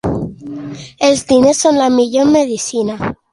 Els 1.09 1.21
diners 1.33 1.61
són 1.67 1.77
la 1.83 1.91
millor 1.99 2.33
medecina. 2.39 2.99